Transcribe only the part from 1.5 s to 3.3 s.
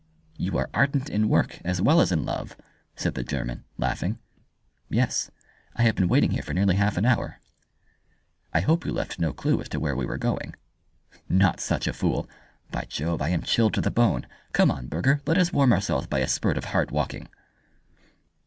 as well as in love!" said the